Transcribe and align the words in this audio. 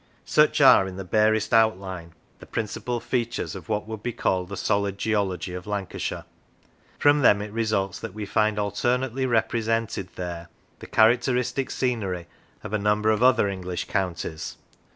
Such 0.25 0.59
are, 0.61 0.87
in 0.87 0.95
the 0.95 1.03
barest 1.05 1.53
outline, 1.53 2.13
the 2.39 2.47
principal 2.47 2.99
features 2.99 3.53
Lancashire 3.53 3.59
of 3.61 3.69
what 3.69 3.87
would 3.87 4.01
be 4.01 4.11
called 4.11 4.49
the 4.49 4.57
solid 4.57 4.97
geology 4.97 5.53
of 5.53 5.67
Lancashire. 5.67 6.25
From 6.97 7.19
them 7.21 7.39
it 7.39 7.51
results 7.51 7.99
that 7.99 8.15
we 8.15 8.25
find 8.25 8.57
alternately 8.57 9.27
repre 9.27 9.61
sented 9.63 10.15
there 10.15 10.49
the 10.79 10.87
characteristic 10.87 11.69
scenery 11.69 12.25
of 12.63 12.73
a 12.73 12.79
number 12.79 13.11
of 13.11 13.21
other 13.21 13.47
English 13.47 13.85
counties. 13.85 14.57